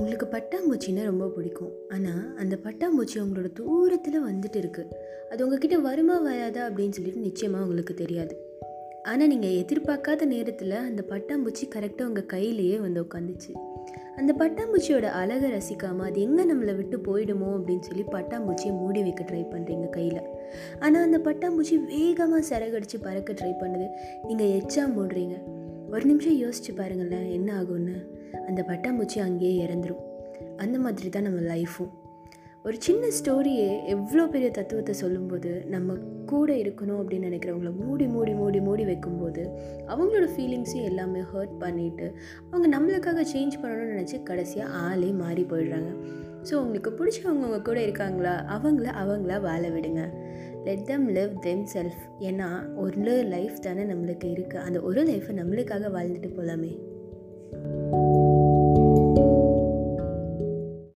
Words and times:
உங்களுக்கு 0.00 0.26
பட்டாம்பூச்சின்னா 0.34 1.02
ரொம்ப 1.04 1.24
பிடிக்கும். 1.36 1.72
ஆனால் 1.94 2.22
அந்த 2.42 2.54
பட்டாம்பூச்சி 2.64 3.16
உங்களோட 3.22 3.48
தூரத்தில் 3.58 4.26
வந்துட்டு 4.28 4.58
இருக்குது 4.62 4.92
அது 5.30 5.40
உங்ககிட்ட 5.44 5.76
வருமா 5.78 6.16
வராதா 6.28 6.62
அப்படின்னு 6.68 6.96
சொல்லிட்டு 6.98 7.20
நிச்சயமாக 7.20 7.64
உங்களுக்கு 7.64 7.94
தெரியாது. 7.94 8.34
ஆனால் 9.10 9.30
நீங்கள் 9.32 9.56
எதிர்பார்க்காத 9.62 10.24
நேரத்தில் 10.32 10.74
அந்த 10.88 11.02
பட்டாம்பூச்சி 11.10 11.66
கரெக்டாக 11.74 12.08
உங்கள் 12.10 12.26
கையிலேயே 12.26 12.78
வந்து 12.78 13.00
உட்காந்துச்சு. 13.06 13.52
அந்த 14.20 14.32
பட்டாம்பூச்சியோட 14.40 15.06
அழகை 15.20 15.50
ரசிக்காமல் 15.56 16.08
அது 16.08 16.20
எங்கே 16.20 16.44
நம்மளை 16.50 16.72
விட்டு 16.76 16.96
போயிடுமோ 17.08 17.50
அப்படின்னு 17.56 17.86
சொல்லி 17.88 18.04
பட்டாம்பூச்சியை 18.14 18.72
மூடி 18.80 19.02
வைக்க 19.02 19.24
ட்ரை 19.30 19.42
பண்ணுறீங்க 19.52 19.88
கையில். 19.88 20.22
ஆனால் 20.78 21.02
அந்த 21.02 21.20
பட்டாம்பூச்சி 21.28 21.76
வேகமாக 21.92 22.42
சிறகடிச்சு 22.50 23.00
பறக்க 23.06 23.32
ட்ரை 23.32 23.52
பண்ணுது. 23.62 23.88
நீங்கள் 24.28 24.54
எச்சா 24.60 24.84
மூடுறீங்க. 24.96 25.36
ஒரு 25.92 26.04
நிமிஷம் 26.04 26.40
யோசிச்சு 26.44 26.74
பாருங்களேன் 26.80 27.28
என்ன 27.30 27.50
ஆகும்னு. 27.60 27.98
அந்த 28.46 28.62
பட்டாம்பூச்சி 28.62 29.18
அங்கேயே 29.18 29.66
இறந்துடும் 29.66 30.04
அந்த 30.56 30.78
மாதிரி 30.78 31.08
தான் 31.08 31.22
நம்ம 31.22 31.54
லைஃப்பும் 31.54 31.98
ஒரு 32.62 32.76
சின்ன 32.78 33.06
ஸ்டோரியே 33.06 33.86
எவ்வளோ 33.86 34.26
பெரிய 34.26 34.50
தத்துவத்தை 34.50 34.94
சொல்லும்போது 34.94 35.64
நம்ம 35.68 35.94
கூட 36.26 36.54
இருக்கணும் 36.54 37.00
அப்படின்னு 37.00 37.28
நினைக்கிறவங்கள 37.28 37.76
மூடி 37.76 38.06
மூடி 38.06 38.32
மூடி 38.32 38.60
மூடி 38.60 38.84
வைக்கும்போது 38.84 39.50
அவங்களோட 39.86 40.28
ஃபீலிங்ஸையும் 40.36 40.84
எல்லாமே 40.84 41.20
ஹர்ட் 41.20 41.54
பண்ணிவிட்டு 41.60 42.12
அவங்க 42.50 42.78
நம்மளுக்காக 42.78 43.24
சேஞ்ச் 43.36 43.56
பண்ணணும்னு 43.62 43.96
நினச்சி 43.96 44.22
கடைசியாக 44.22 44.72
ஆளே 44.72 45.10
மாறி 45.10 45.42
போயிடுறாங்க. 45.42 45.96
ஸோ 46.50 46.54
உங்களுக்கு 46.54 46.90
பிடிச்சவங்க 46.90 47.44
உங்க 47.46 47.62
கூட 47.62 47.82
இருக்காங்களா? 47.82 48.60
அவங்கள 48.62 48.86
அவங்களா 49.04 49.40
வாழ 49.40 49.68
விடுங்க. 49.68 50.08
Let 50.64 50.86
them 50.86 51.08
live 51.08 51.38
them 51.38 51.66
self 51.74 52.02
ஏன்னா 52.20 52.76
ஒரு 52.76 53.24
லைஃப் 53.24 53.62
தானே 53.62 53.82
நம்மளுக்கு 53.82 54.24
இருக்குது 54.24 54.56
அந்த 54.56 54.80
ஒரு 54.80 55.02
லைஃப்பை 55.02 55.34
நம்மளுக்காக 55.36 55.90
வாழ்ந்துட்டு 55.96 56.30
போகலாமே 56.36 56.88